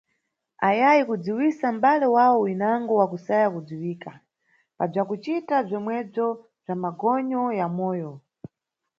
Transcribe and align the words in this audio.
Ayayi 0.67 1.01
kudziwisa 1.09 1.67
mʼbale 1.75 2.07
wawo 2.15 2.37
winango 2.45 2.93
wakusaya 2.99 3.47
kudziwika, 3.53 4.11
pa 4.77 4.85
bzakucita 4.91 5.55
bzomwebzo 5.65 6.27
bza 6.63 6.73
magonyo 6.83 7.43
ya 7.59 7.67
moyo? 7.77 8.11